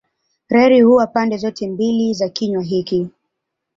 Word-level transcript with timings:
Reli 0.49 0.81
huwa 0.81 1.07
pande 1.07 1.37
zote 1.37 1.67
mbili 1.69 2.13
za 2.13 2.29
kinywa 2.29 2.63
hiki. 2.63 3.07